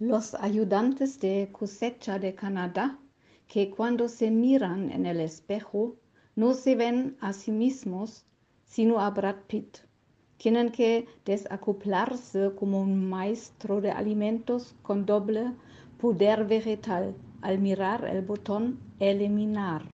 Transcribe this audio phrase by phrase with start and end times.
[0.00, 3.00] Los ayudantes de cosecha de Canadá,
[3.48, 5.96] que cuando se miran en el espejo
[6.36, 8.24] no se ven a sí mismos,
[8.64, 9.78] sino a Brad Pitt,
[10.36, 15.52] tienen que desacoplarse como un maestro de alimentos con doble
[16.00, 19.90] poder vegetal al mirar el botón eliminar.